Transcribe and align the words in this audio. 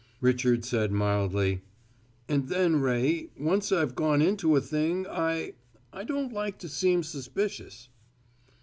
Richard 0.19 0.65
said 0.65 0.91
mildly: 0.91 1.61
"And 2.27 2.47
then, 2.47 2.77
Ray, 2.77 3.29
once 3.39 3.71
I've 3.71 3.93
gone 3.93 4.19
into 4.19 4.55
a 4.55 4.59
thing 4.59 5.05
I 5.05 5.53
I 5.93 6.05
don't 6.05 6.33
like 6.33 6.57
to 6.61 6.69
seem 6.69 7.03
suspicious." 7.03 7.87